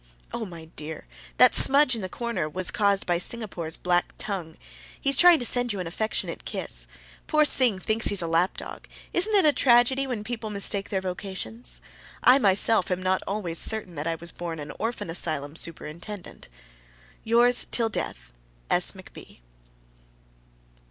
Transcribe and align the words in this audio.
Oh, 0.33 0.47
my 0.47 0.65
dear! 0.75 1.05
that 1.37 1.53
smudge 1.53 1.93
in 1.93 2.01
the 2.01 2.09
corner 2.09 2.49
was 2.49 2.71
caused 2.71 3.05
by 3.05 3.19
Singapore's 3.19 3.77
black 3.77 4.15
tongue. 4.17 4.57
He 4.99 5.11
is 5.11 5.15
trying 5.15 5.37
to 5.37 5.45
send 5.45 5.71
you 5.71 5.79
an 5.79 5.85
affectionate 5.85 6.43
kiss. 6.43 6.87
Poor 7.27 7.45
Sing 7.45 7.77
thinks 7.77 8.07
he's 8.07 8.23
a 8.23 8.25
lap 8.25 8.57
dog 8.57 8.87
isn't 9.13 9.35
it 9.35 9.45
a 9.45 9.53
tragedy 9.53 10.07
when 10.07 10.23
people 10.23 10.49
mistake 10.49 10.89
their 10.89 11.01
vocations? 11.01 11.81
I 12.23 12.39
myself 12.39 12.89
am 12.89 13.03
not 13.03 13.21
always 13.27 13.59
certain 13.59 13.93
that 13.93 14.07
I 14.07 14.15
was 14.15 14.31
born 14.31 14.59
an 14.59 14.71
orphan 14.79 15.11
asylum 15.11 15.55
superintendent. 15.55 16.47
Yours, 17.23 17.67
til 17.69 17.89
deth, 17.89 18.31
S. 18.71 18.93
McB. 18.93 19.37